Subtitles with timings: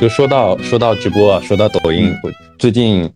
[0.00, 3.12] 就说到说到直播啊，说到抖音，我最近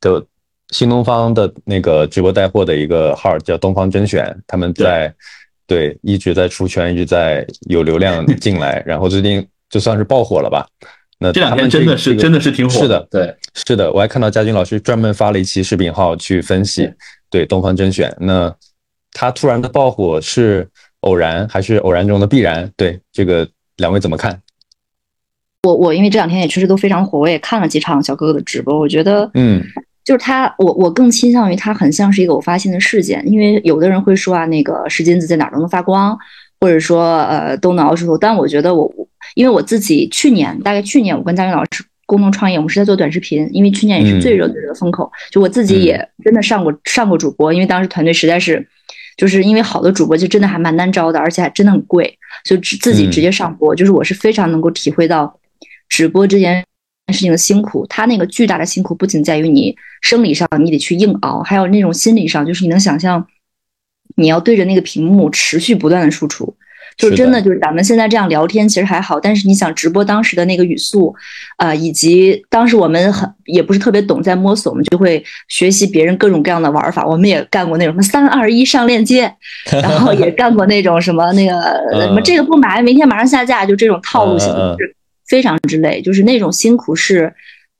[0.00, 0.24] 的
[0.70, 5.12] 新东方的那个直播带货的一个号叫东方甄选，他们在
[5.66, 10.66] 对一直在出圈，一直在有流量进来，然后最近就算是爆火了吧。
[11.18, 16.90] 那这两天真的是真的是挺火，是的，对，是的，我还看到佳军老师专门发了一期视频号去分析
[17.28, 18.14] 对东方甄选。
[18.18, 18.54] 那
[19.12, 20.66] 他突然的爆火是
[21.04, 22.70] 偶然还是偶然中的必然？
[22.76, 24.40] 对这个两位怎么看？
[25.62, 29.62] 我我因为这两天也确实都非常火，我也看了几场小哥哥的直播，我觉得，嗯，
[30.04, 36.18] 就是他，我我更倾向于他很像是一个偶发性的事件，因为有的人会说啊，那个石金子在哪儿都能发光，
[36.60, 38.92] 或者说呃都能熬出头，但我觉得我，
[39.34, 48.68] 因为我自己去年大概去年我跟佳云老师共同创业，我们是在做短视频，因为去年也是最热最热的风口，就我自己也真的上过上过主播，因为当时团队实在是，
[49.16, 55.38] 就是因为好的主播就真的还蛮难招的，而且还真的很贵，就自己直接上播，就是我是非常能够体会到。
[55.86, 56.64] 直播这件
[57.12, 63.24] 事情的辛苦，它那个巨大的辛苦不仅在于你生理上你得去硬熬，还有那种心理上，就是你能想象，
[64.16, 66.56] 你要对着那个屏幕持续不断的输出，
[66.96, 71.14] 就是真的就是咱们现在这样聊天其实还好，但是你想直播当时的那个语速，
[71.58, 79.34] 呃，以及当时我们很也不是特别懂，在摸索，我们就会学习别人各种各样的玩法，我们也干过那种什么三二一上链接，
[79.70, 81.52] 然后也干过那种什么那个
[82.00, 84.76] 什么这个不买，明天马上下架，就这种套路型的。
[85.26, 87.32] 非常之累，就是那种辛苦是，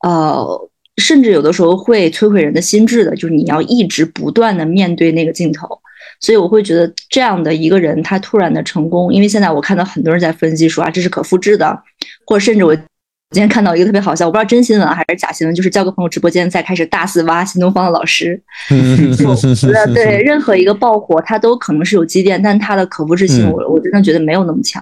[0.03, 3.15] 呃，甚至有的时候会摧毁人的心智的。
[3.15, 5.79] 就是你要一直不断的面对那个镜头，
[6.25, 11.79] 所以我会觉得这样的一个人，他突然的成功，因为现在我看到很多人在分析说啊，这是可复制的，
[12.25, 18.41] 或者甚至我今天看到一个特别好笑，我不知道真新闻还是假新闻，就是交个朋友直播间再开始大肆挖新东方的老师。
[18.71, 24.81] 我觉得对任何一个爆火，它都可能是有积淀，但它的可复制性，我我真的觉得没有那么强。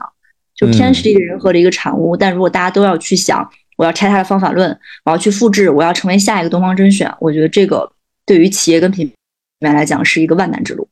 [0.55, 7.91] 就天时地利人和的一个产物，但如果大家都要去想，我要拆它的方法论，我要去复制，我要成为下一个东方甄选，我觉得这个
[8.25, 9.12] 对于企业跟品
[9.59, 10.88] 牌来讲是一个万难之路。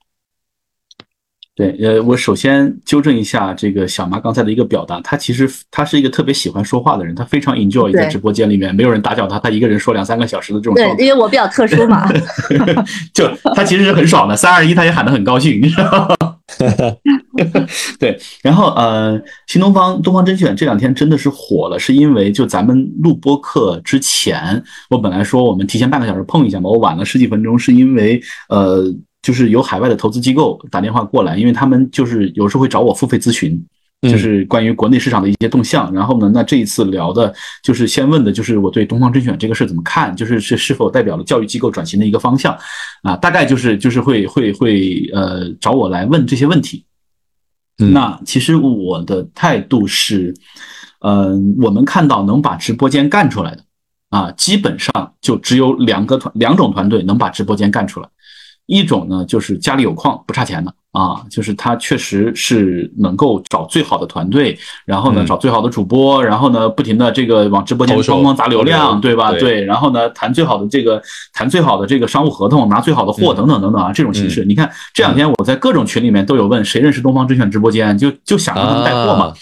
[1.61, 10.73] 对，呃，我首先纠正一下这个小妈刚才的一个表达，她其实她是一个特别喜欢说话的人，她非常 enjoy 在直播间里面，没有人打搅她，她一个人说两三个小时的这种。
[10.73, 12.11] 对，因为我比较特殊嘛。
[13.13, 16.35] 就她其实是很爽的，三二一，她也喊得很高兴，你知道吗？
[17.97, 28.83] 对，然后呃，新东方东方甄选这两天真的是火了，是因为就咱们录播课之前，我本来说我们提前半个小时碰一下嘛，我晚了十几分钟，是因为呃，
[29.21, 33.63] 就是有海外的投资机构打电话过来，因为他们就是有时候会找我付费咨询。
[34.09, 37.31] 就是关于国内市场的一些动向，然后呢，那这一次聊的
[37.61, 42.57] 就是先问的就是我对东方甄选这个事怎么看，就是是是否代表了教育机构转型的一个方向，
[43.03, 46.83] 啊，大概就是就是会会会呃找我来问这些问题。
[47.77, 50.33] 那其实我的态度是，
[51.01, 53.63] 嗯，我们看到能把直播间干出来的
[54.09, 58.09] 啊，基本上就只有两个团两种团队能把直播间干出来，
[58.65, 60.73] 一种呢就是家里有矿不差钱的。
[60.91, 69.31] 啊，就是他确实是能够找最好的团队，然后呢找最好的主播，然后呢不停的这个往直播间咣咣砸流量，对吧？
[69.31, 71.01] 对，然后呢谈最好的这个
[71.31, 74.43] 谈最好的这个商务合同，拿最好的货等等等等啊，这种形式。
[74.43, 79.33] 你看这两天我在各种群里面都有问谁认识东方甄选直播间，就就想让他们带货嘛。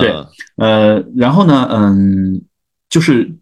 [0.00, 0.14] 对，
[0.56, 2.42] 呃，然后呢，嗯，
[2.90, 3.34] 就是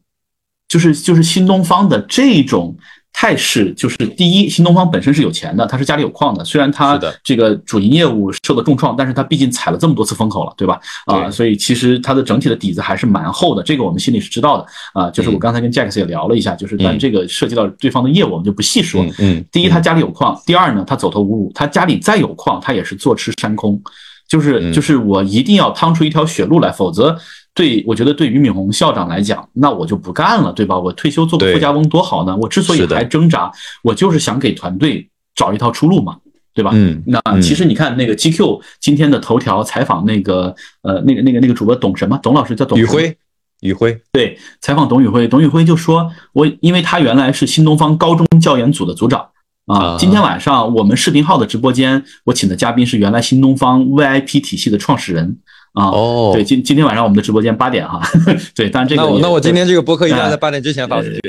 [0.69, 2.77] 就是就是新东方的这种。
[3.19, 6.44] 态势就是第一，新东方本身是有钱的，他是家里有矿的。
[6.44, 10.78] 虽然他这个主营业务受到重创，但是他毕竟踩了这么多次风口了，对吧？
[11.06, 15.10] 啊，所以其实它的整体的底子还是蛮厚的，这个我们心里是知道的啊。
[15.10, 19.03] 就是我刚才跟 Jack 也聊了一下，就是但这个涉及到对方的业务，我们就不细说。
[19.19, 23.81] 嗯，第一，他家里有矿；第二呢，他走投无路，他家里再有矿，他也是坐吃山空。
[24.28, 27.16] 就是就是我一定要趟出一条血路来，否则。
[27.56, 30.78] 对，我觉得对俞敏洪校长来讲，那我就不干了，对吧？
[30.78, 32.37] 我退休做个富家翁多好呢！
[32.37, 33.50] 我之所以还挣扎，
[33.83, 36.19] 我就是想给团队找一套出路嘛，
[36.53, 36.72] 对吧？
[36.75, 43.17] 嗯，那其实你看那个 GQ 今天的头条采访那个呃那个那个那个主播董什么董老师叫董宇辉，
[43.62, 49.26] 宇辉对，采访董宇辉，董宇辉就说，我因为他原来是新东方高中教研组的组长
[49.64, 55.38] 啊，今天晚上我们视频号的直播间，我请的嘉宾是原来新东方 VIP 体系的创始人。
[55.76, 58.00] 啊哦，对，今今天晚上我们的直播间八点哈，
[58.56, 61.20] 对，但这个那我那我今天这个播客一定要在八点之前发出去。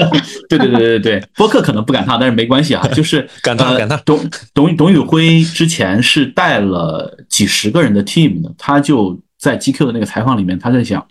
[0.48, 4.00] 对对对对对，播客可能不赶趟，但是没关系啊，就是 赶趟赶趟。
[4.06, 4.18] 董
[4.54, 11.06] 董董宇辉之前是带了几十个人的 team 的，他就在 GQ 的那个采访里面，他在讲，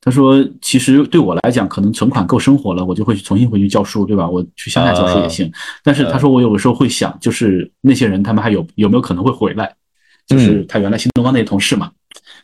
[0.00, 4.28] 他说其实对我来讲，可能存款够生活了，我就会重新回去教书，对吧？
[4.28, 5.48] 我去乡下教书也行。
[5.84, 9.72] 但是他说我有的时候会想，就是那些人他们还有有没有可能会回来？
[10.26, 11.88] 就是他原来新东方那些同事嘛。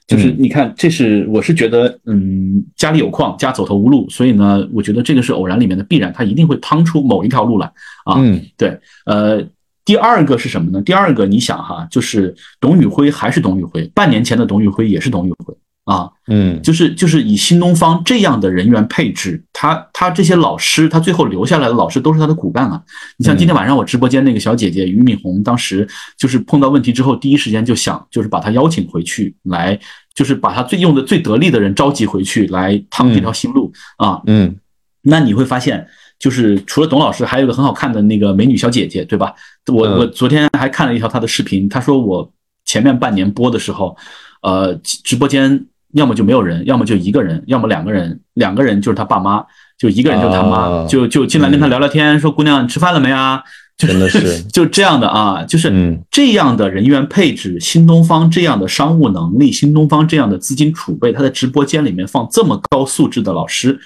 [0.06, 7.66] 就是你看，这是我是觉得，嗯，家里有矿，家走投无路，所以呢，我觉得这个是偶然里面的必然，他一定会趟出某一条路来
[8.04, 8.16] 啊。
[8.18, 9.42] 嗯，对，呃，
[9.84, 10.82] 第二个是什么呢？
[10.82, 15.54] 第二个你想哈，就是董宇辉还是董宇辉，半年前的董宇辉也是董宇辉。
[15.84, 22.80] 啊，嗯，就是就是以新东方这样的人员配置，他他这些老师，他最后留下来的老师都是他的骨干啊。
[23.16, 29.76] 你像今天晚上我直播间那个小姐姐俞敏洪，当时就是碰到问题之后，第一时间就想就是把他邀请回去，来
[30.14, 34.22] 就是把他最用的最得力的人召集回去，来趟这条新路啊。
[34.28, 34.54] 嗯，
[35.02, 35.84] 那你会发现，
[36.16, 39.34] 就是除了董老师，还有一个很好看的那个美女小姐姐，对吧？
[39.66, 42.32] 我我昨天还看了一条她的视频，她说我
[42.64, 43.96] 前面半年播的时候，
[44.42, 45.66] 呃，直播间。
[45.92, 49.44] 要么就没有人，要么就一个人，要么两个人，两个人就是他爸妈，
[49.78, 53.42] 就一个人就是他妈，就就进来跟他聊聊天，说姑娘你吃饭了没啊？
[53.76, 63.78] 真的是 就这样的啊，就是这样的人员配置，新东方这样的商务能力，新东方这样的资金储备，他在直播间里面放这么高素质的老师，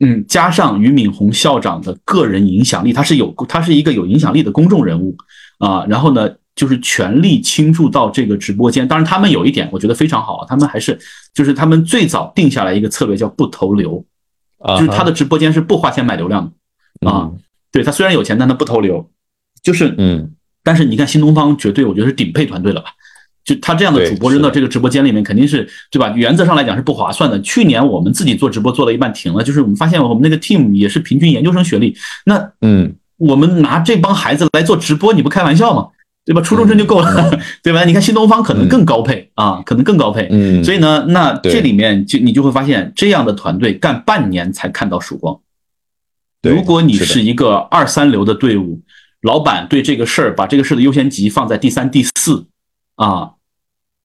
[0.00, 5.16] 嗯，加上俞敏洪校长的个人影响力，他是有他是一个有影响力的公众人物
[5.58, 6.28] 啊，然后呢？
[6.58, 10.98] 就是全力倾注到这个直播间，当然他们有一点我觉得非常好，他们还是
[11.32, 14.04] 就是他们最早定下来一个策略叫不投流，
[14.76, 16.52] 就是他的直播间是不花钱买流量
[17.00, 17.30] 的啊。
[17.70, 19.08] 对他虽然有钱，但他不投流，
[19.62, 20.32] 就是嗯，
[20.64, 22.88] 但是你看新东方绝对我觉得是顶配团队了吧？
[23.44, 26.08] 就他这样的主播扔到这个直播间里面，肯定是对吧？
[26.16, 27.40] 原则上来讲是不划算的。
[27.40, 31.96] 去年我们自己做直播做了一半停了，就是我们发现我们那个 team 也是平均研究生学历，
[32.26, 35.86] 那嗯，我们拿这帮孩子来做直播，你不开玩笑吗？
[36.28, 36.42] 对吧？
[36.42, 37.84] 初中生就够了， 对吧？
[37.86, 40.28] 你看新东方可能更高配啊，可能更高配。
[40.30, 45.40] 嗯，所以呢，那这里面就你就会发现，这样的团队干半年才看到曙光。
[46.42, 48.82] 如果你是一个二三流的队伍，
[49.22, 52.44] 老板对这个事儿把这个事儿的优先级放在第三、第四
[52.96, 53.30] 啊，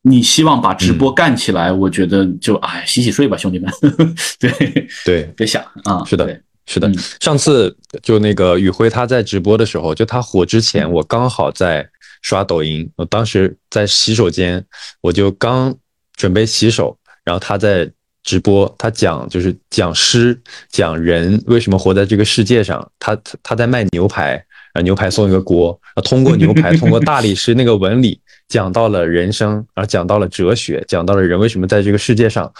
[0.04, 3.70] 你希望把直播干起来，我觉得就哎洗洗睡吧，兄弟们。
[4.40, 6.40] 对对，别想啊，是的。
[6.66, 11.86] 是的，上次就那个宇辉他在直播的时候，就他火之前，我刚好在
[12.24, 14.66] 刷抖音，我当时在洗手间，
[15.02, 15.72] 我就刚
[16.16, 17.88] 准备洗手，然后他在
[18.24, 20.36] 直播，他讲就是讲诗，
[20.70, 24.44] 讲人为什么活在这个世界上，他他在卖牛排，
[24.74, 32.52] 啊牛排送一个锅，啊通过牛排，通过大理石那个纹理，讲到了人生，啊讲到了哲学，讲到了人为什么在这个世界上。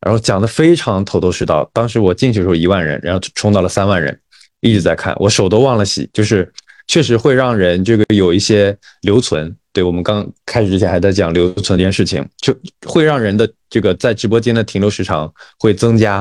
[0.00, 1.66] 然后讲的非常头头是道。
[1.72, 4.20] 当时我进去的时候一万人，然后冲到了三万人，
[4.60, 6.06] 一直在看，我手都忘了洗。
[6.12, 6.52] 就是
[6.86, 9.54] 确实会让人这个有一些留存。
[9.72, 16.18] 对我们刚开始之前还在讲留存这件事情，就会让人的这个在直播间的停留时长会增加。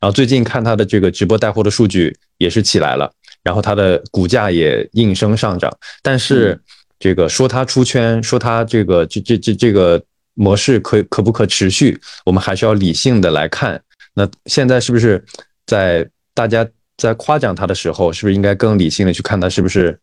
[0.00, 3.10] 然后最近看他的这个直播带货的数据也是起来了，
[3.42, 5.70] 然后他的股价也应声上涨。
[6.02, 6.58] 但是
[6.98, 10.02] 这个说他出圈，说他这个这这这这个。
[10.36, 11.96] 模式可可不可持续？
[12.24, 13.80] 我们还是要理性的来看。
[14.14, 15.24] 那现在是不是
[15.64, 16.66] 在大家
[16.96, 19.98] 在夸奖他的时候，是不是应该更理性的去看他是不是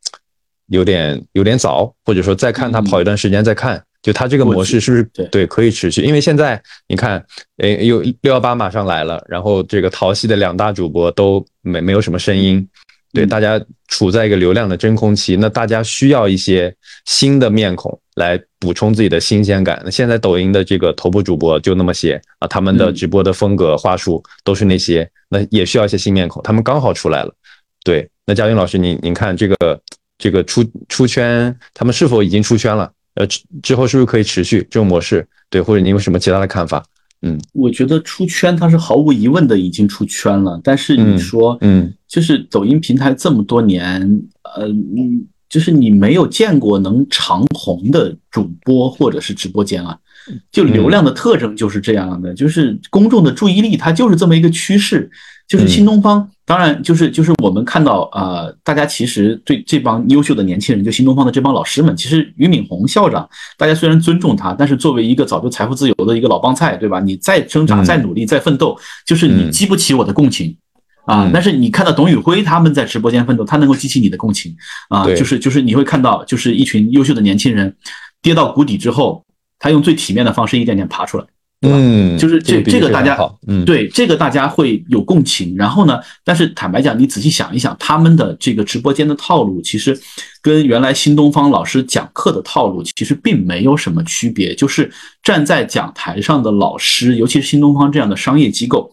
[0.67, 6.01] 有点有点早，或者说再看他跑一段时间再看，就他这个模式是不是对可以持续？
[6.01, 7.23] 因为现在你看，
[7.57, 12.67] 诶，有六幺八马上来了，然后这个淘系的两大主播都没没有什么声音。
[13.13, 16.73] 对，大家处在一个流量的真空期，那大家需要一些
[17.05, 19.81] 新的面孔来补充自己的新鲜感。
[19.83, 27.33] 那现在抖音的这个头部主播就那么些啊，他们的直播的风格话术都是那些，那也需要一些新面孔，他们刚好出来了。
[27.83, 29.81] 对，那嘉云老师，您您看这个
[30.17, 32.91] 这个出出圈，他们是否已经出圈了？
[33.15, 35.27] 呃，之之后是不是可以持续这种模式？
[35.49, 36.81] 对，或者您有什么其他的看法？
[37.23, 44.01] 嗯，我觉得出圈它是毫无疑问的已经出圈了，但是你说，嗯，就是抖音平台这么多年，
[44.55, 44.67] 呃，
[45.49, 49.97] 就是你没有见过能长红的主播或者是直播间啊，
[50.51, 55.09] 就流量的特征就是这样的，就是公众的注意力它就是这么一个趋势，
[55.47, 56.29] 就是新东方。
[56.45, 63.25] 当然，就是就是我们看到，呃，大家其实对这帮优秀的年轻人，就新东方的这帮老师们，其实俞敏洪校长，
[63.57, 66.99] 大家虽然尊重他，但是作为一个早就财富自由的一个老帮菜，对吧？
[66.99, 70.53] 你再挣扎、再努力、再奋斗，就是你激不起我的共情
[71.05, 71.29] 啊。
[71.33, 74.55] 但是你看到董宇辉他们在直播间奋斗，他能够激起你的共情
[74.89, 75.05] 啊。
[75.15, 77.75] 就是就是你会看到，就是一群优秀的年轻人
[78.21, 79.23] 跌到谷底之后，
[79.59, 81.25] 他用最体面的方式一点点爬出来。
[81.63, 83.15] 嗯，就是这这个大家，
[83.45, 85.55] 嗯，对这个大家会有共情。
[85.55, 89.95] 然后呢，但是坦白讲，你仔细想一想，他们的这个直播间的套路，其实
[90.41, 94.55] 跟原来新东方老师讲课的套路其实并没有什么区别。
[94.55, 94.91] 就是
[95.21, 98.91] 站在讲台上的老师，尤其是新东方这样的商业机构，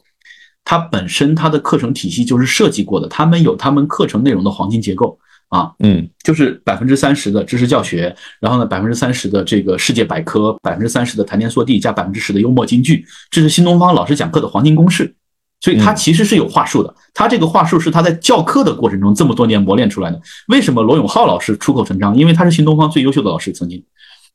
[0.68, 15.14] 它本身它的课程体系就是设计过的，他们有他们课程内容的黄金结构啊，嗯就是百分之三十的知识教学，然后呢百分之三十的这个世界百科，百分之三十的谈天说地，加百分之十的幽默金句，这是新东方老师讲课的黄金公式。
[15.60, 20.20] 所以他嗯其实是有话术的，他这个话术是他在教课的过程中这么多年磨练出来的。
[20.48, 22.14] 为什么罗永浩老师出口成章？
[22.14, 23.82] 因为他是新东方最优秀的老师，曾经，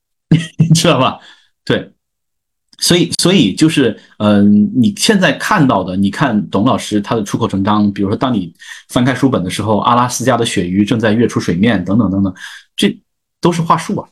[0.57, 1.19] 你知道吧？
[1.63, 1.92] 对，
[2.83, 8.53] 所以所以就是，嗯、你现在看到的，你看董老师他的出口成章，比如说当你
[8.89, 12.33] 翻开书本的时候，阿拉斯加的鳕鱼正在跃出水面，等等等等，
[12.75, 12.93] 这
[13.39, 14.03] 都是话术啊，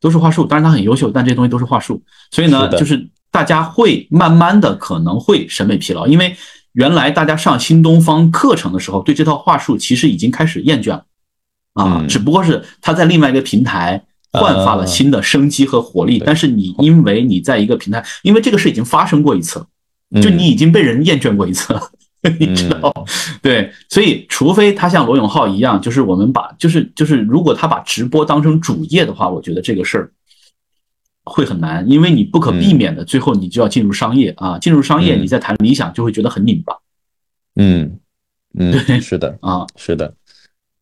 [0.00, 0.46] 都是话术。
[0.46, 2.02] 当然他很优秀，但这些东西都是话术。
[2.30, 6.34] 所以呢是，就是大家会慢慢的可能会审美疲劳，因为
[6.72, 11.04] 原来大家上新东方课程的时候，对这套话术其实已经开始厌倦了
[11.74, 14.02] 啊，嗯只不过是他在另外一个平台。
[14.32, 19.66] 焕发了啊新的生机和活力，但是你因为你在一个平台，因为这个事已经发生过一次了，
[20.10, 21.80] 嗯，就你已经被人厌倦过一次了，
[22.38, 22.92] 你知道？
[23.40, 30.12] 对，所以除非他像罗永浩一样，就是我们把，就是就是，如果他把直播当成主业的话，我觉得这个事儿
[31.24, 35.22] 会很难，因为你不可避免的，最后你就要进入商业啊，进入商业，嗯。
[35.22, 36.74] 你再谈理想就会觉得很拧巴。
[37.56, 37.98] 嗯
[38.58, 39.00] 嗯，对。
[39.00, 40.14] 是的，啊，是的。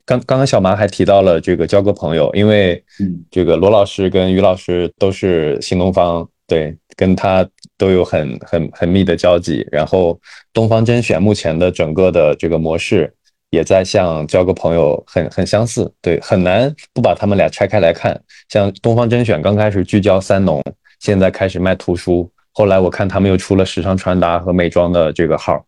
[0.06, 7.46] 刚刚刚小麻还提到了这个交个朋友，因为嗯这个罗老师跟于老师都是新东方，对，跟他
[7.76, 9.66] 都有很很很密的交集。
[9.70, 10.18] 然后
[10.52, 13.12] 东方甄选目前的整个的这个模式
[13.50, 18.18] 也在向交个朋友很很相似，对，很难不把他们俩拆开来看。
[18.48, 20.62] 像东方甄选刚开始聚焦三农，
[21.00, 25.64] 现在开始卖图书，后来我看他们又出了时尚穿搭和美妆的这个号，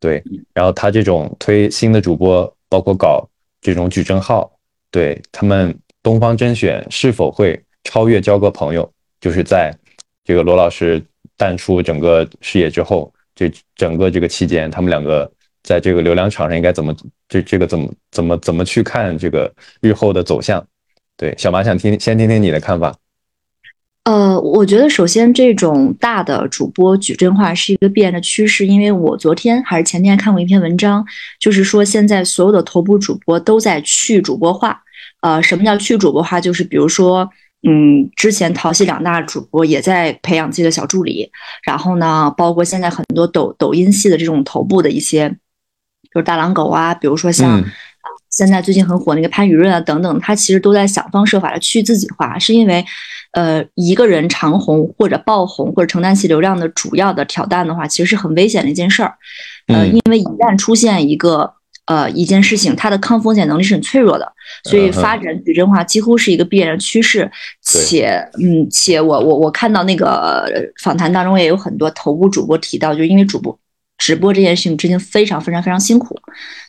[0.00, 0.20] 对，
[0.52, 3.28] 然后他这种推新的主播，包括搞
[3.66, 4.48] 这种矩阵号，
[4.92, 8.88] 对他们东方甄选是否会超越交个朋友？
[9.20, 9.76] 就是在
[10.22, 11.04] 这个罗老师
[11.36, 15.28] 淡出整个视野之后，这整个这个期间，他们两个
[15.64, 16.94] 在这个流量场上应该怎么
[17.28, 20.64] 这这个怎么怎么怎么去看这个日后的走向？
[21.16, 22.94] 对，小马想听先听听你的看法。
[24.06, 31.04] 呃，我觉得首先这种大的主播矩阵化是一个必然的趋势，因为我昨天还是前天看过一篇文章，
[31.40, 34.80] 就是说现在所有的头部主播都在去主播化。
[35.22, 36.40] 呃，什么叫去主播化？
[36.40, 37.28] 就是比如说，
[37.66, 41.28] 嗯，之前淘系两大主播也在培养自己的小助理，
[41.64, 47.60] 然后呢，包括现在很多抖抖音系的这种头部的一些，比如大狼狗啊，比如说像。
[47.60, 47.64] 嗯
[48.28, 52.84] 现在最近很火那个潘雨润啊等等，他其实都在想方设法的去自己化，是因为，
[53.36, 59.14] 呃，一个人长红或者爆红或者承担起流量的主要的挑担的话，其实是很危险的一件事儿。
[59.66, 61.52] 呃，嗯因为一旦出现一个
[61.84, 64.32] 呃一件事情，它的抗风险能力是很脆弱的，
[64.64, 67.30] 所以发展矩阵化几乎是一个必然的趋势。
[67.60, 70.06] 且，嗯，且我我我看到那个
[70.46, 73.58] 呃访谈当中也有很多头部主播提到，就因为主播。
[73.98, 76.14] 直播这件事情之前非常非常非常辛苦，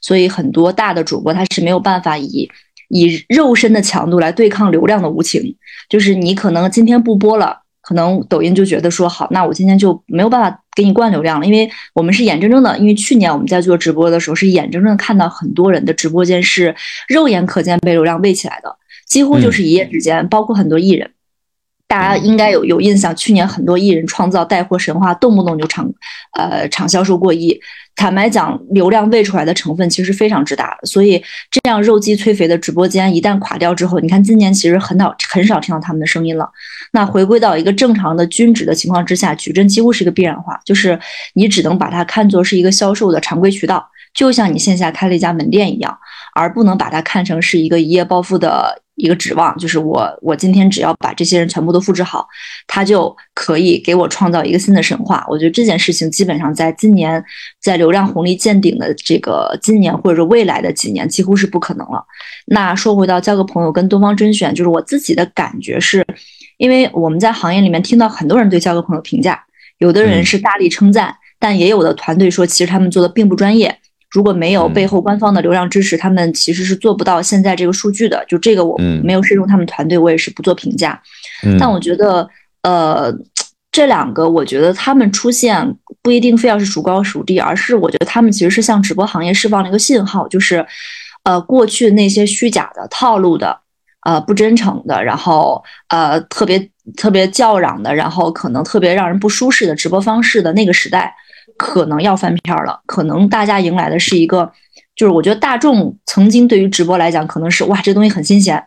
[0.02, 2.50] 所以很多大的主播他是没有办法以
[2.88, 5.56] 以肉身的强度来对抗流量的无情。
[5.90, 16.76] 就是你可能今天不播了，可能抖音就觉得说好，那我今天就没有办法给你灌流量了，因为我们是眼睁睁的，因为去年我们在做直播的时候是眼睁睁的看到很多人的直播间是
[17.08, 18.76] 肉眼可见被流量喂起来的，
[19.08, 21.10] 几乎就是一夜之间，包括很多艺人。
[21.88, 25.90] 大家应该有有印象，去年很多艺人创造带货神话，动不动就场，
[26.38, 27.58] 呃，场销售过亿。
[27.96, 31.18] 坦白讲，流量喂出来的成分其实非常之大，所以
[31.50, 36.48] 这样肉鸡催肥的直播间一旦垮掉之后，你看今年其实很少很少听到他们的声音了。
[36.92, 41.00] 那回归到一个正常的均值的情况之下，矩阵几乎是一个必然化，就是
[41.34, 45.98] 你只能把它看作是一个销售的常规渠道，就像你线下开了一家门店一样，
[46.36, 48.84] 而不能把它看成是一个一夜暴富的。
[48.98, 52.28] 一个指望就是我，我今天只要把这些人全部都复制好，
[52.66, 55.24] 他就可以给我创造一个新的神话。
[55.30, 57.24] 我觉得这件事情基本上在今年，
[57.62, 62.04] 在流量红利见顶的这个今年或者说未来的几年，几乎是不可能了。
[62.48, 66.04] 那说回到交个朋友跟东方甄选，就是我自己的感觉是，
[66.58, 69.40] 因为我们在行业里面听到很多人对交个朋友评价，
[69.78, 73.78] 有的人是大力称赞，但也有的团队说其实他们做的并不专业。
[74.10, 78.24] 如果没有背后官方的流量支持，他们其实是做不到现在这个数据的。
[78.26, 81.00] 就这个我没有深入他们团队，我也是不做评价。
[81.60, 82.28] 但我觉得，
[82.62, 83.14] 呃，
[83.70, 90.66] 这两个我觉得他们出现不一定非要是孰高孰低，而是我觉得他们其实是向直播行业释放了一个信号，就是，
[91.24, 93.60] 呃，过去那些虚假的、套路的、
[94.06, 101.14] 呃不真诚的，然后呃特别特别叫嚷的，然后可能特别让人不舒适的直播方式的那个时代。
[101.58, 104.52] 可能要翻篇了，可能大家迎来的是一个，
[104.96, 108.64] 就是我觉得大众曾经对于直播来讲，可能是哇，这东西很新鲜，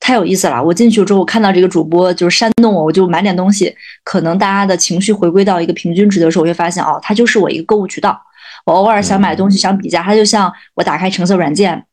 [0.00, 0.62] 太有意思了。
[0.62, 3.74] 我进去之后看到这个主播就是煽动我，我就买点东西。
[4.02, 8.20] 可能大家的情绪回归到一个平均值的时候，我会发现哦，它就是我一个购物渠道。
[8.66, 11.84] 我偶尔想买东西，想比价，它就像我打开橙色软件，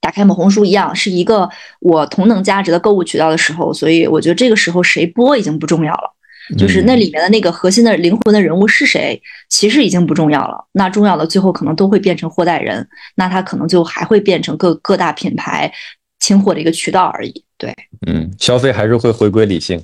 [0.00, 1.48] 打开某红书一样，是一个
[1.80, 6.14] 我同等价值的购物渠道的时候，所以我觉得这个时候谁播已经不重要了，
[6.56, 10.66] 就是那里面的那个核心的灵魂的人物是谁，其实已经不重要了。
[10.72, 15.72] 那重要的最后可能都会变成货代人，那他可能就还会变成各各大品牌
[16.18, 17.44] 清货的一个渠道而已。
[17.56, 17.74] 对，
[18.06, 19.82] 嗯，消费还是会回归理性。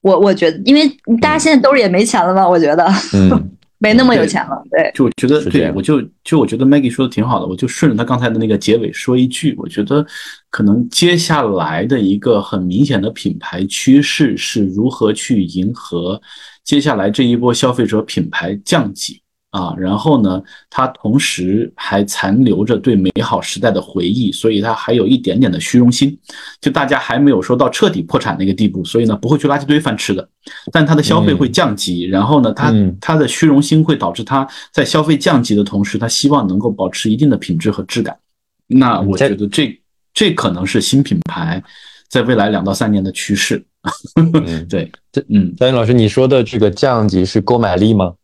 [0.00, 0.88] 我我觉得，因为
[1.20, 3.51] 大家现在兜里也没钱了嘛，我觉得，嗯。
[3.82, 10.06] 没那么有钱了，对，就我觉得，对我就就我觉得 Maggie 说的挺好的，我就顺着他刚才的那个结尾说一句，我觉得
[10.50, 16.22] 可能接下来的一个很明显的品牌趋势是如何去迎合
[16.62, 19.20] 接下来这一波消费者品牌降级。
[19.52, 26.18] 啊，然后呢，它同时还残留着对美好时代的回忆，所以它还有一点点的虚荣心，
[26.58, 30.26] 就大家还没有说到彻底破产那个地步，所以呢，不会去垃圾堆翻吃的，
[30.72, 38.16] 但它的消费会降级，然后呢，它它的虚荣心会导致它在消费降级的同时，它希望能够保持一定的品质和质感。
[38.66, 39.78] 那我觉得这
[40.14, 41.62] 这可能是新品牌
[42.08, 43.62] 在未来两到三年的趋势。
[44.66, 48.14] 对，这嗯，张云老师，你说的这个降级是购买力吗？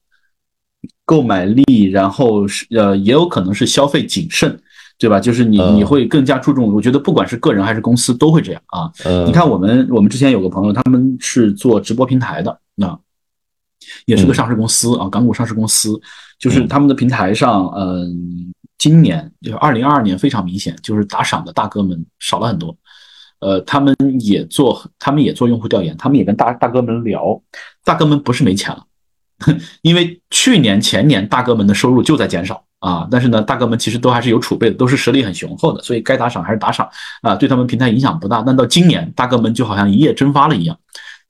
[1.09, 4.61] 购买力，然后是呃，也有可能是消费谨慎，
[4.99, 5.19] 对吧？
[5.19, 8.93] 就是你你会更加注重，我觉得不管是个人还是公司都会这样啊。
[9.25, 12.99] 你看我们我们之前有个朋友，他们是做直播平台的，那
[14.05, 15.99] 也是个上市公司啊，港股上市公司，
[16.39, 22.77] 就是他们的平台上，嗯，今年就是二零二二年非常明显，就是打赏的大哥们少了很多。
[23.41, 27.41] 呃，他们也做，他们也做用户调研，他们也跟大大哥们聊，
[27.83, 28.85] 大哥们不是没钱了。
[29.83, 36.89] 因为去年前年大哥们的收入就在减少啊，但是呢，大哥们其实都还是有储备的，都是实力很雄厚的，所以该打赏还是打赏
[37.23, 38.43] 啊，对他们平台影响不大。
[38.43, 40.77] 但到今年，大哥们就好像一夜蒸发了一样，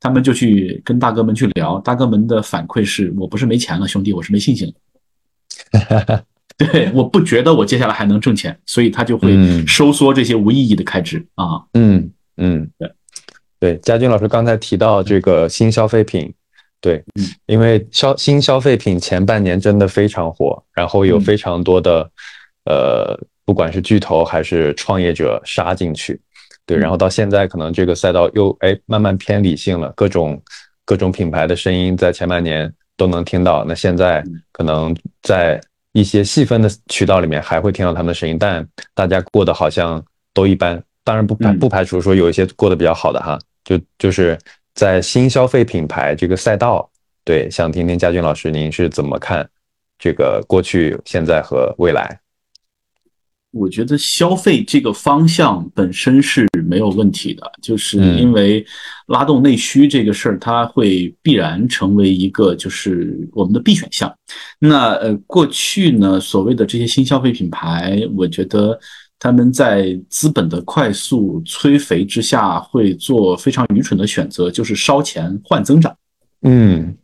[0.00, 4.72] 他们就去跟大哥们去聊，大哥们的反馈是我不是没钱了，兄弟，我是没信心
[5.76, 6.24] 了。
[6.56, 11.62] 对，我不觉得我接下来还能挣钱，所以他就会收缩这些无意义的开支啊。
[11.74, 12.90] 嗯嗯，对
[13.60, 16.32] 对，佳军老师刚才提到这个新消费品。
[16.80, 17.02] 对，
[17.46, 22.08] 因为消新消费品前半年真的非常火，然后有非常多的，
[22.66, 26.20] 呃，不管是巨头还是创业者杀进去，
[26.64, 30.40] 对，然后到现在可能这个赛道又哎慢慢偏理性了，各种
[30.84, 40.00] 各种品牌的声音在前半年都能听到，那现在可能在一些细分的渠道里面还会听到他们的声音，但大家过得好像
[40.32, 44.38] 都一般，当然不排不排除说有一些过得比较好的哈，就就是。
[44.78, 46.88] 在新消费品牌这个赛道，
[47.24, 49.44] 对，想听听佳俊老师您是怎么看
[49.98, 52.20] 这个过去、现在和未来？
[53.50, 58.64] 我觉得消费这个方向本身是没有问题的，就是因为
[59.08, 64.16] 拉动内需这个事儿，它会必然成为一个就是我们的必选项。
[64.60, 68.78] 那呃，过去呢，所谓的这些新消费品牌，我觉得。
[69.18, 75.94] 他们在资本的快速催肥之下，会做非常愚蠢的选择，就是烧钱换增长。
[76.42, 76.96] 嗯，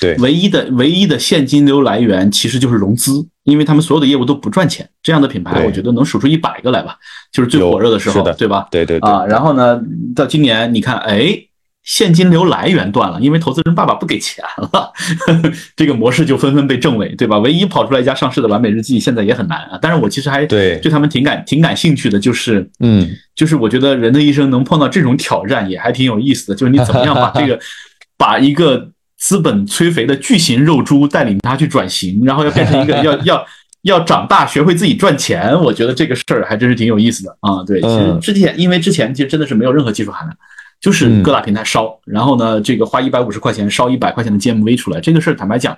[0.00, 4.88] 对，唯一的唯一的现金流来源其实就是融资，因为他们所有的业务都不赚钱。
[5.02, 6.96] 这样的品牌，我觉得能数出一百个来吧，
[7.32, 8.68] 就是最火热的时候，对吧？
[8.70, 9.80] 对对啊，然后呢，
[10.14, 11.45] 到今年你看，哎。
[11.86, 14.92] 现金流来源断了，因为投资人爸爸不给钱了，
[15.76, 17.38] 这个模式就纷纷被证伪，对吧？
[17.38, 19.78] 唯一跑出来一家上市的完美日记，现在也很难啊。
[19.80, 27.56] 但是我其实还对对他们挺感挺感兴趣的，就是嗯，就是我觉得人的一生能碰到这种挑战也还挺有意思的，就是你怎么样把这个
[28.18, 33.46] 把一个资本催肥的巨型肉猪带领它去转型，然后要变成一个 要要
[33.82, 37.62] 要长大学会自己赚钱，我觉得这个事儿还真是挺有意思的啊。
[37.64, 40.36] 对，其实之前因为之前其实真的是没有任何技术含量。
[40.80, 45.76] 就是各大平台烧，然后呢，这个花一百五十块钱烧一百块钱的 GMV 出来，这个事儿坦白讲，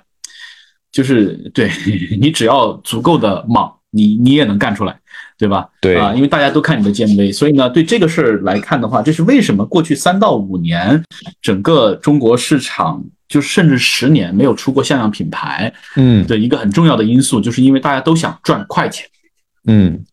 [0.91, 1.71] 就是对
[2.19, 4.99] 你只要足够的莽，你你也能干出来，
[5.37, 5.67] 对吧？
[5.81, 11.03] 对啊，因为大家都看你的 GMV，所以呢，对这个事儿来看的话，这是为什么过去三到五年
[11.41, 19.07] 整个中国市场，就甚至十年没有出过像样品牌，嗯，的一个很重要的因素，就是因为大家都想赚快钱，
[19.65, 20.03] 嗯。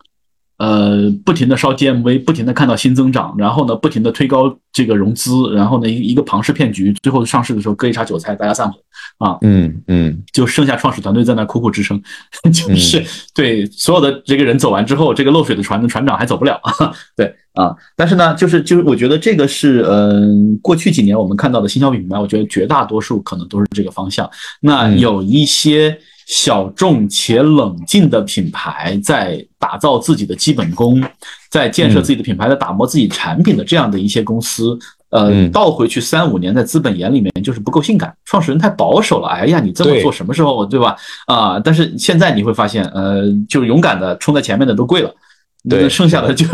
[0.58, 8.78] 呃，不停的烧 GMV，不停的看到新增长，然后呢，不停的推高这个融资，然后呢，一一个庞氏骗局，最后上市的时候割一茬韭菜，大家散伙
[9.18, 12.00] 啊，嗯嗯，就剩下创始团队在那苦苦支撑，
[12.50, 13.04] 就是。
[13.34, 16.58] 对所有的这个人走完之后，这个漏水的船的船长还走不了，
[17.14, 24.30] 对啊，但是呢，就是就是我觉得这个是嗯，过去几年我们看到的新消费品牌，我觉得绝大多数可能都是这个方向，
[24.62, 25.98] 那有一些。
[26.26, 31.02] 小众且冷静的品牌，在打造自己的基本功，
[31.50, 34.76] 在建设自己的品牌，在打磨自己产品的这样的一些公司，
[35.10, 39.28] 呃，倒回去三五年，在资本眼里面就是不够性感，创始人太保守了。
[39.28, 40.96] 哎呀，你这么做什么时候对吧？
[41.26, 45.14] 啊，但是现在你会发现，呃，就是勇敢的冲在前面的都贵了。
[45.68, 46.46] 对那剩下的就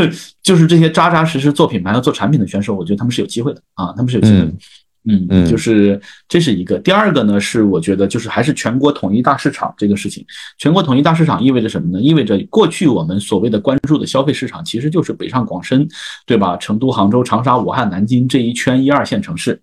[0.42, 4.44] 就是这些扎扎实实做品牌和做产品的选手，我觉得他们是有机会的啊，他们是有机会的。
[4.44, 4.58] 嗯
[5.04, 6.78] 嗯嗯就是这是一个。
[6.78, 10.24] 第二个呢，是我觉得就是还是全国统一大市场这个事情。
[10.58, 12.00] 全国统一大市场意味着什么呢？
[12.00, 15.88] 意味着过去我们所谓的关注的消费市场，其实就是北上广深，
[16.24, 16.56] 对吧？
[16.56, 19.60] 成都、杭州、长沙、武汉、南京这一圈一二线城市。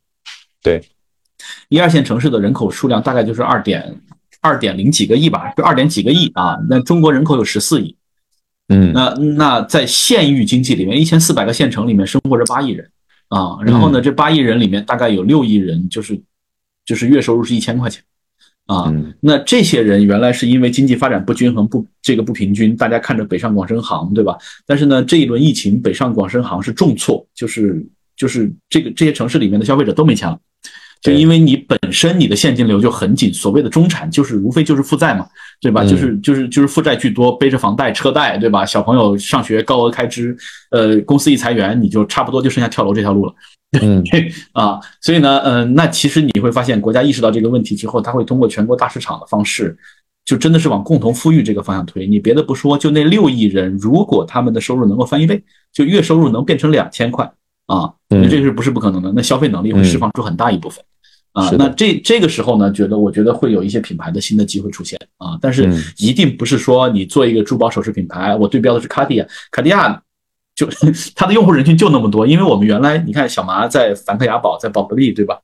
[0.62, 0.82] 对，
[1.70, 3.98] 一二线城市的人口数量大概就是二点
[4.42, 6.58] 二点零几个亿吧，就二点几个亿啊。
[6.70, 7.96] 那中国人口有十四亿，
[8.68, 12.90] 嗯那那在县域经济里面，一千四百个县城里面生活着八亿人
[13.30, 16.20] 啊，然后呢，这八亿人里面大概有六亿人就是
[16.84, 18.04] 就是月收入是一千块钱
[18.66, 18.86] 啊。
[18.88, 24.38] 嗯那这些人原来是因为经济发展不均衡、不这个不平均，大家看着北上广深杭，对吧？
[24.66, 27.86] 但是呢，这一轮疫情，北上广深杭是重挫，就是
[28.18, 30.40] 就是这个这些城市里面的消费者都没钱了。
[31.02, 35.26] 就因为你本身你的现金流就很紧，所谓的中产就是无非就是负债嘛，
[35.62, 35.84] 对吧？
[35.84, 38.66] 嗯就是就是就是负债巨多，背着房贷、车贷，对吧？
[38.66, 40.36] 小朋友上学高额开支，
[40.72, 43.34] 呃，公司一裁员，你就差不多就剩下跳楼这条路了。
[43.82, 44.04] 嗯
[44.52, 49.78] 啊，所以呢，嗯、那其实你会发现，国家意识到这个问题之后，他会通过全国大市场的方式，
[50.26, 52.08] 就真的是往共同富裕这个方向推。
[52.08, 57.32] 你别的不说，就那六亿人，如果他们的收入能够翻一倍，就月收入能变成两千块
[57.68, 59.14] 啊，这个是不是不可能的？
[59.16, 60.84] 那消费能力会释放出很大一部分。
[61.32, 65.84] 啊那这这个时候呢，觉得我觉得会有一些品牌的新的机会出现啊，但是嗯。
[65.98, 70.02] 一定不是说你做一个珠宝首饰品牌，我对标的是卡地亚，卡地亚
[70.56, 70.68] 就
[71.16, 75.40] 它的用户人群就那么多，因为我们原来你看小麻在梵克雅宝，在宝格丽，对吧？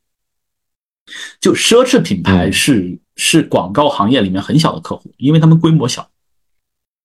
[1.39, 2.53] 就奢侈品牌嗯。
[2.53, 6.09] 是是广告行业里面很小的客户，因为他们规模小，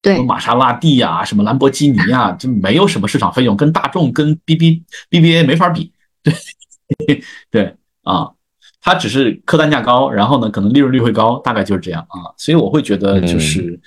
[0.01, 0.15] 对。
[0.15, 5.93] 什么玛莎拉蒂呀、什么兰博基尼呀、就没有什么市场费用，跟大众跟 B B B B A 没法比，
[7.07, 8.31] 对对啊，
[8.81, 13.81] 它只是客单价高，然后呢，可能利润率会高，大概就是这样啊，所以我会觉得就是。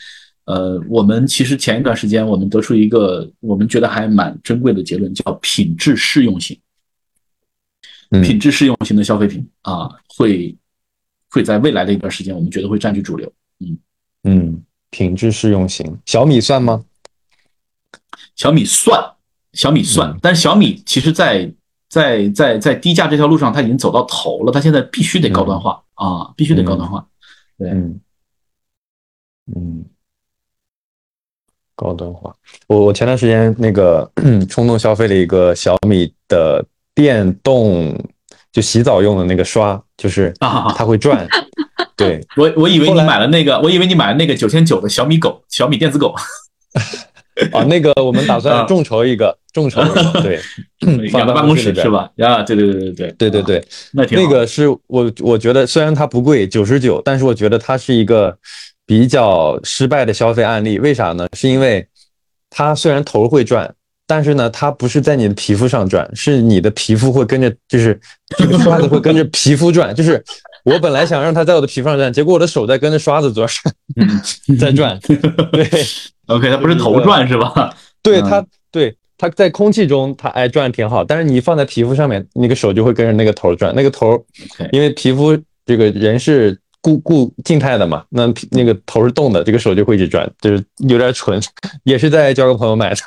[0.45, 6.59] 呃，我们其实前一段时间我们得出一个我们觉得还蛮珍贵的结论，叫品质适用性。
[8.09, 10.53] 嗯品质适用型的消费品啊，会
[11.29, 13.31] 会在未来的一段时间，我们觉得会占据主流。
[13.61, 13.77] 嗯
[14.25, 16.83] 嗯，品质适用型，小米算吗？
[18.35, 19.01] 小米算，
[19.53, 21.49] 小米算，嗯但是小米其实在
[21.93, 27.05] 在在在低价这条路上，它已经走到头了，它现在必须得高端化啊，必须得高端化。
[27.59, 27.99] 对嗯
[29.55, 29.85] 嗯，
[31.75, 32.35] 高端化。
[32.65, 34.11] 我我前段时间那个
[34.49, 37.95] 冲动消费了一个小米的电动
[38.51, 41.27] 就洗澡用的那个刷，就是啊它会转。
[41.95, 46.15] 对，我我以为你买了那个，我以为你买了那个九千九的小米狗，小米电子狗，
[47.51, 50.39] 啊，那个我们打算众筹一个，众筹一个，对，
[51.09, 51.89] 放在办公室是？
[51.89, 52.09] 吧？
[52.17, 58.37] 啊，对对对对对对对，对，啊那挺好那个是我我觉得虽然它不贵，九十九，但是我觉得它是一个
[58.85, 60.79] 比较失败的消费案例。
[60.79, 61.27] 为啥呢？
[61.33, 61.85] 是因为
[62.49, 63.73] 它虽然头会转，
[64.05, 67.99] 但是呢，它不是在你的皮肤上转，是你的皮肤会跟着，就是
[68.37, 69.93] 这个刷子会跟着皮肤转。
[69.95, 70.23] 就是
[70.63, 73.47] 我本来想让它在我的皮肤上转，结果我的手在跟着刷子转，
[74.59, 74.97] 在转。
[75.51, 75.69] 对
[76.27, 77.51] OK，它不是头转是吧？
[77.55, 77.69] 嗯
[78.03, 84.21] 对它，对它在空气中它哎转挺好，但是你放在皮肤上面，那个手就会跟着那个头转，那个头
[84.73, 91.41] 因为皮肤这个人是固固静态的嘛，那那个头是动的，这个手就会一直转，就是有点蠢，
[91.85, 92.97] 也是在交个朋友买的。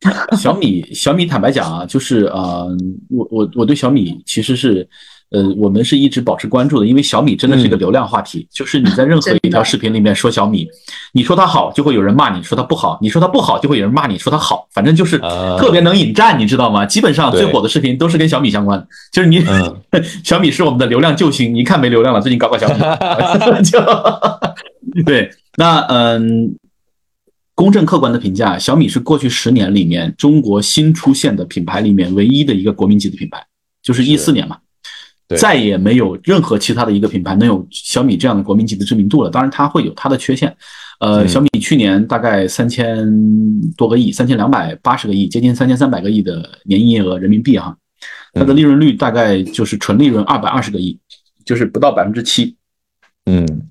[0.36, 2.68] 小米，小米坦白讲啊，就是呃，
[3.08, 4.88] 我我我对小米其实是，
[5.30, 10.68] 呃，我们是一直保持关注的，因为小米真的是一个流量话题，就是你在任何 一条视频里面说小米，
[11.12, 14.68] 你说它好，就会有人骂你说它不好；你说它不好，就会有人骂你说它好。
[14.72, 16.86] 反正就是啊特别能引战，你知道吗？
[16.86, 19.76] 基本上最火的视频都是跟小米相关的，就是你、嗯
[20.22, 22.80] 小米是我们的流量救星，你一看没流量了，最近搞搞小米，
[23.64, 23.80] 就
[25.04, 26.54] 对，那嗯。
[27.58, 33.42] 公正客观的评价，小米是过去十年里面中国新出现的品牌里面唯一的一个国民级的品牌，
[33.82, 34.65] 就是一四年嘛，对
[35.28, 39.30] 再也没有任何其他的一个品牌能有小米这样的国民级的知名度了。
[39.30, 40.54] 当然，它会有它的缺陷。
[41.00, 43.06] 呃，嗯小米去年大概三千
[43.76, 47.76] 多个亿，三千两百八十个亿，接近三千三百个亿的年营业额人民币哈，
[48.32, 50.98] 它的利润率大概就是纯利润二百二十个亿，
[51.44, 52.56] 就是不到百分之七。
[53.26, 53.68] 嗯，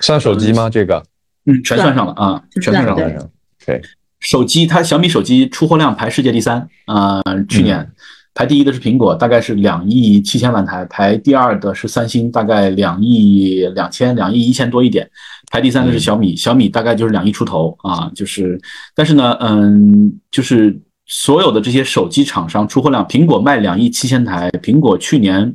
[0.00, 0.70] 算手机吗？
[0.70, 1.02] 这个
[1.46, 3.02] 嗯，全算上了啊，全算上了。
[3.02, 3.18] 对
[3.66, 3.82] 对，
[4.20, 7.90] 手机，它小米手机出货量排世界第三啊、呃去年、
[8.36, 15.08] 排第一的是苹果，大概是两亿七千万台，排第二的是三星，大概两亿两千两亿一千多一点，
[15.50, 18.60] 排第三的是小米，小米大概就是两亿出头啊，就是，
[18.94, 25.54] 但是呢，嗯，就是所有的这些手机厂商出货量，苹果卖两亿七千台，苹果去年。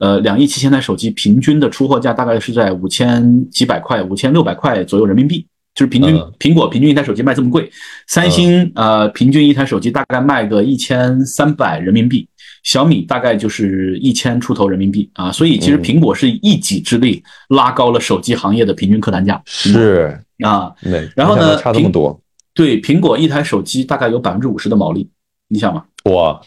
[0.00, 6.32] 呃，两亿七千台手机平均的出货价大概是在五千几百块、五千六百块左右人民币就是平均嗯。
[6.38, 7.70] 苹果平均一台手机卖这么贵，
[8.06, 12.28] 三星呃平均一台手机大概卖个一千三百人民币，
[12.62, 15.82] 小米大概就是一千出头人民币啊，所以其实嗯。
[15.82, 20.72] 苹果是一己之力拉高了手机行业的平均客单价是，啊。
[20.82, 22.20] 对，然后呢差这么多，
[22.54, 25.08] 对，苹果一台手机大概有百分之五十的毛利，
[25.48, 25.84] 你想嘛？
[26.04, 26.40] 哇，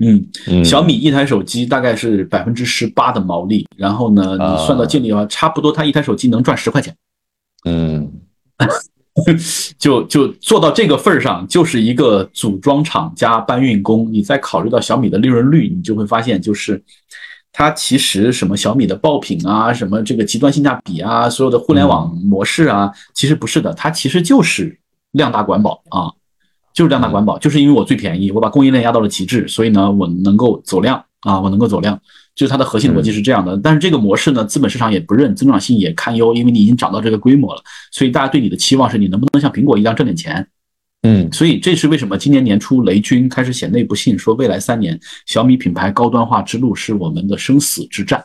[0.00, 4.52] 嗯，嗯，小米一台手机大概是百分之十八的毛利，然后呢，啊。
[4.52, 6.94] 你算到净利的话，差不多它一台手机能赚十块钱，
[7.64, 8.10] 嗯
[9.78, 14.08] 就就做到这个份儿上，就是一个组装厂加搬运工。
[14.12, 16.80] 你再考虑到小米的利润率，你就会发现，就是
[17.52, 24.78] 它其实什么小米的爆品啊，什么这个极端性价比啊，所有的互联网模式啊，其实不是的，它其实就是
[25.10, 26.12] 量大管饱啊，
[26.72, 32.00] 就是量大管饱，就是因为我最便宜，我把供应链压到了极致，所以呢，我能够走量啊，我能够走量。
[32.38, 40.46] 就是它的核心逻辑是这样的，但是这个模式呢，资本市场也不认，增长性也堪忧，因为你已经涨到这个规模了，所以大家对你的期望是你能不能像苹果一样挣点钱。
[41.02, 41.28] 嗯。
[41.32, 44.96] 所以这是为什么今年年初雷军开始写内部信说，未来三年
[45.26, 48.24] 小米品牌高端化之路是我们的生死之战。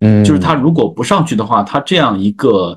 [0.00, 2.76] 嗯，就是它如果不上去的话，它这样一个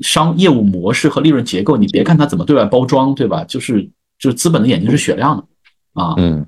[0.00, 3.42] 商业务模式和利润结构，你别看它怎么对外包装，对吧？
[3.44, 3.82] 就是
[4.18, 5.44] 就是资本的眼睛是雪亮的。
[5.94, 6.46] 啊，嗯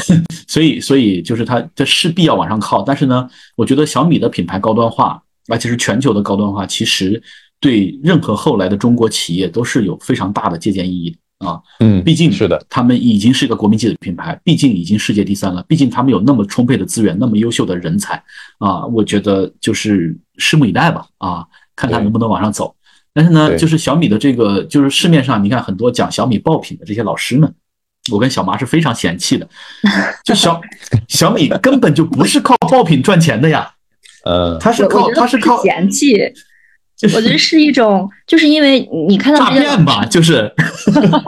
[0.48, 2.82] 所以所以就是它这势必要往上靠。
[2.82, 7.22] 但是呢，我觉得小米的品牌高端化，而且是全球的高端化，其实
[7.60, 11.60] 对任何后来的中国企业都是有非常大的借鉴意义的啊。
[11.80, 18.14] 嗯，毕竟是的，他们已经是一个国民级的品牌，毕竟已经世界第三了，毕竟他们有那么充沛的资源，那么优秀的人才
[18.58, 21.44] 啊，我觉得就是拭目以待吧啊，
[21.76, 22.74] 看他能不能往上走。
[23.14, 27.54] 但是呢，就是小米的这个，就是市面上你看很多讲小米爆品的这些老师们，
[28.10, 29.48] 我跟小麻是非常嫌弃的，
[30.24, 30.60] 就小
[31.08, 33.70] 小米根本就不是靠爆品赚钱的呀，
[34.24, 36.16] 呃，他是靠他是靠嫌弃，
[36.96, 40.52] 就是我觉得是一种，就是因为你看到诈骗吧，就是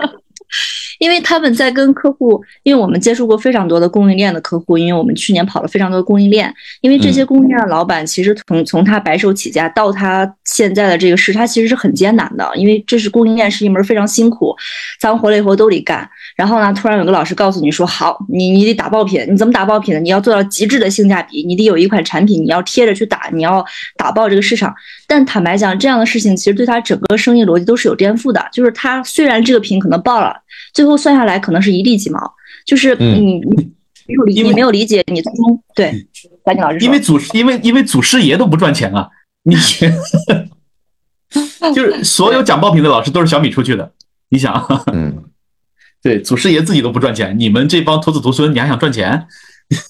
[1.05, 14.57] 因为他们在跟客户，因为我们接触过非常多的供应链的客户，因为我们去年跑了非常多的供应链，因为这些供应链的老板其实从从他白手起家到他现在的这个事，他其实是很艰难的，因为这是供应链是一门非常辛苦，
[14.99, 16.09] 脏活累活都得干。
[16.37, 20.01] 然后呢，突然有个老师告诉你说，好，你你得打爆品，你怎么打爆品呢？
[20.01, 23.63] 你要做到极致的性价比，你得有一款产品，你要贴着去打，你要
[23.99, 24.75] 打爆这个市场。
[25.07, 30.35] 但坦白讲，这样的事情其实对他整个生意逻辑都是有颠覆的，就是他虽然这个品可能爆了。
[30.73, 32.19] 最后算下来可能是一地鸡毛，
[32.67, 33.73] 就是嗯你你
[34.07, 36.07] 没有理你没有理解你最终对，
[36.45, 39.09] 赶紧老师因为祖因为因为祖师爷都不赚钱啊，
[39.43, 39.57] 你
[41.75, 43.93] 就是所有讲爆品的老师都是小米出去的，
[44.29, 44.55] 你想，
[44.93, 45.25] 嗯
[46.03, 49.27] 对，祖师爷自己都不赚钱，你们这帮徒子徒孙，你还想赚钱？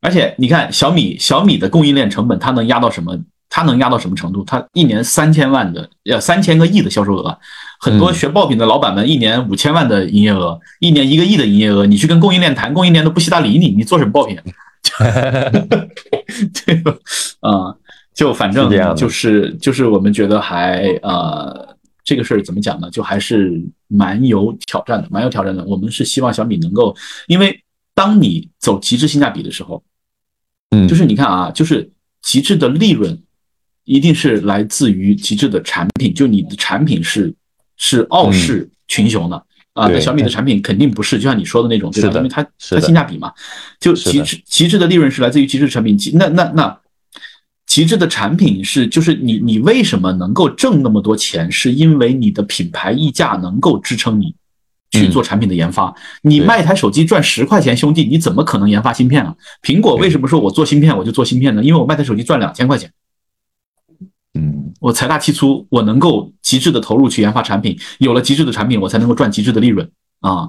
[0.00, 3.18] 而且你看小米小米的供应链成本，它能压到什么？
[3.50, 4.44] 它能压到什么程度？
[4.44, 7.38] 它一年三千万的呃三千个亿的销售额，
[7.80, 14.38] 很多嗯学爆品的老板们一年五千万的营业额，一年一个亿的营业额，你去跟供应链谈，供应链都不稀搭理你，你做什么爆品？
[16.66, 16.94] 对吧？
[17.40, 17.74] 啊、
[18.14, 22.90] 就反正就是就是我们觉得还呃这个事儿怎么讲呢？
[22.90, 25.64] 就还是蛮有挑战的，蛮有挑战的。
[25.64, 26.94] 我们是希望小米能够，
[27.26, 27.62] 因为
[27.94, 29.82] 当你走极致性价比的时候，
[30.70, 31.90] 嗯，就是你看啊，就是
[32.22, 33.18] 极致的利润
[33.88, 37.34] 一定是来自于极致的产品，就你的产品是
[37.78, 39.42] 是傲视群雄的。
[39.72, 42.12] 啊，那小米的产品肯定不是，就像你说的那种，对吧？
[42.16, 43.32] 因为它它性价比嘛，
[43.80, 45.96] 就极致极致的利润是来自于极致产品。
[46.14, 46.78] 那那那
[47.64, 51.50] 极致的产品是就是你你为什么能够挣那么多钱？
[51.50, 54.34] 是因为你的品牌溢价能够支撑你
[54.90, 55.94] 去做产品的研发。
[56.22, 59.34] 你卖一台手机赚十块钱，兄弟，你怎么可能研发芯片啊？
[59.62, 61.62] 苹果为什么说我做芯片我就做芯片呢？
[61.62, 62.90] 因为我卖台手机赚两千块钱。
[64.80, 70.48] 嗯我财大气粗，我能够极致的投入去研发产品，有了极致的产品，我才能够赚极致的利润啊。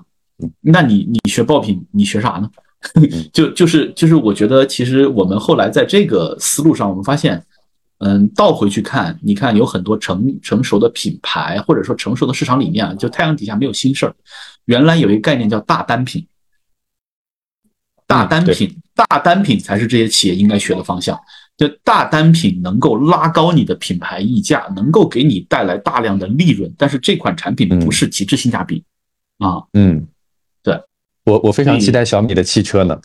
[0.61, 2.49] 那你你学爆品，你学啥呢？
[3.33, 7.43] 就就是就是，我觉得其实我们后来在这个思路上，我们发现，
[7.97, 14.15] 嗯，倒回去看，你看有很多成成熟的品牌，或者说成熟的市场理念啊，就太阳底下没有新事儿。
[14.65, 16.25] 原来有一个概念叫大单品，
[18.05, 21.19] 大单品，大单品才是这些企业应该学的方向。
[21.59, 28.81] 就大单品能够拉高你的品牌溢价，能够给你带来大量的利润，但是这款产品不是极致性价比
[29.39, 29.61] 啊。
[29.73, 30.07] 嗯，
[30.63, 30.81] 对，
[31.25, 32.97] 我我非常期待小米的汽车呢。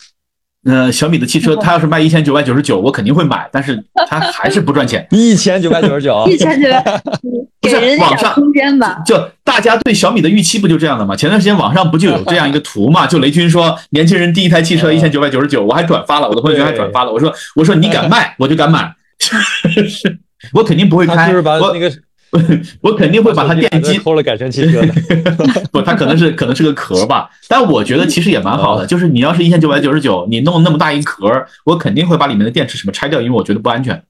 [0.65, 5.07] 呃，小米的汽车，它要是卖一千九百九十九，我肯定会买，但是它还是不赚钱。
[5.13, 6.83] 一千九百九十九， 一千九百，
[7.61, 9.03] 不是给人网上空间吧。
[9.05, 11.15] 就大家对小米的预期不就这样的吗？
[11.15, 13.07] 前段时间网上不就有这样一个图嘛？
[13.07, 17.13] 就雷军说年轻人第一台汽车一千九百九十九，我还转发了，我的朋友圈还转发了。
[17.13, 18.91] 我说我说你敢卖，我就敢买，
[20.55, 21.29] 我肯定不会开。
[21.29, 21.93] 就是把我那个
[22.83, 24.95] 我肯定会把它电机偷了改成汽车的。
[25.73, 28.87] 不，它可能是可能是个壳吧，但我觉得其实也蛮好的。
[28.87, 31.27] 就是你要是一千九百九十九，你弄那么大一壳，
[31.65, 34.03] 我肯定会把里面的电池什么拆掉，因为我觉得不安全。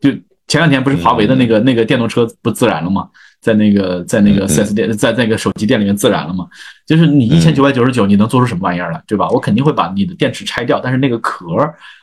[0.00, 0.10] 就
[0.48, 3.08] 前两天不是华为的那个那个电动车不自燃了吗？
[3.40, 6.46] 在那个在那个四 S 店，在那个手机店里面自燃了吗？
[6.86, 9.28] 就是你一千九百九十九，你能做出什么玩意儿来，对吧？
[9.28, 11.46] 我肯定会把你的电池拆掉，但是那个壳，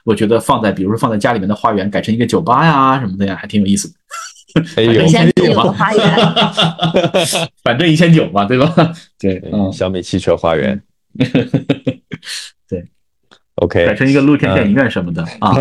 [0.05, 3.95] 我觉得放在比如说放在家里面的花园，改成一个酒吧呀什么的呀，还挺有意思的。
[4.77, 6.03] 哎呦，一千九花园，
[7.63, 8.73] 反正一千九嘛，对吧？
[9.19, 10.81] 对，嗯，小米汽车花园，
[12.67, 12.83] 对
[13.55, 15.53] ，OK，改成一个露天电影院什么的啊，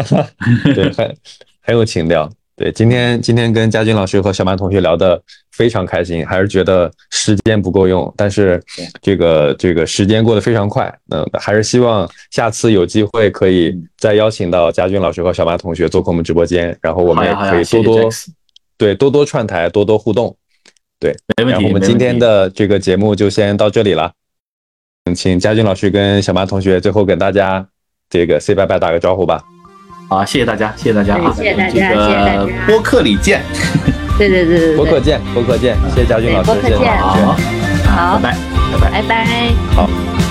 [0.75, 1.17] 对，很
[1.63, 2.31] 很有情调。
[2.55, 5.21] 对，今天今天跟佳军老师和小马同学聊的
[5.53, 8.63] 非常开心，还是觉得时间不够用，但是
[9.01, 18.11] 这个这个时间过得非常快，嗯，还是希望下次有机会可以再邀请到佳军老师和小马同学做客我们直播间，然后我们也可以多多
[18.83, 20.37] 对多多串台，多多互动，
[20.99, 21.65] 对，没问题。
[21.67, 24.11] 我们今天的这个节目就先到这里了，
[25.05, 27.65] 嗯，请佳俊老师跟小马同学最后跟大家
[28.11, 29.41] 这个 say 拜拜，打个招呼吧。
[30.11, 31.33] 好，谢谢大家，谢谢大家啊！
[31.37, 32.67] 谢谢大家，谢谢大家。
[32.67, 33.41] 播客里见。
[34.19, 37.37] 对对对对播客见，播客见，谢谢嘉俊老师，播客见，好，
[37.85, 38.37] 好，拜拜，
[38.73, 40.22] 拜拜，拜拜，好。